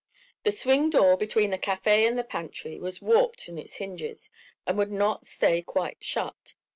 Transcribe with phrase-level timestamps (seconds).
[0.43, 4.31] The swing door between the café and the pantry had warped on its hinges
[4.65, 6.55] and would not stay quite shut.